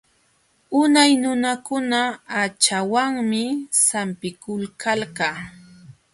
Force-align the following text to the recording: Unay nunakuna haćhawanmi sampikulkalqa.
Unay 0.79 1.11
nunakuna 1.23 1.99
haćhawanmi 2.33 3.41
sampikulkalqa. 3.85 5.27